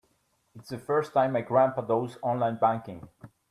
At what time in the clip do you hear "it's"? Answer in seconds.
0.55-0.69